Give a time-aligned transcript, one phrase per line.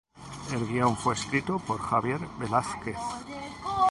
[0.51, 2.97] El guion fue escrito por Javier Velásquez.